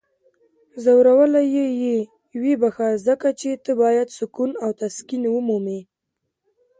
[0.83, 1.97] ځورولی یی یې؟
[2.41, 2.89] ویې بخښه.
[3.07, 5.79] ځکه چی ته باید سکون او تسکین ومومې!